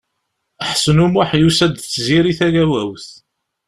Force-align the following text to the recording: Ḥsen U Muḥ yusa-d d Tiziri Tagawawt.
Ḥsen 0.69 1.03
U 1.05 1.07
Muḥ 1.09 1.29
yusa-d 1.41 1.73
d 1.81 1.83
Tiziri 1.91 2.33
Tagawawt. 2.39 3.07